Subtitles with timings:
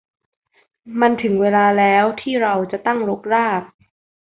[1.01, 3.61] มันถึงเวลาแล้วที่เราจะตั้งรกราก